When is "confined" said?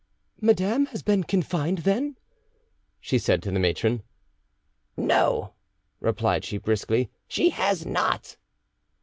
1.23-1.77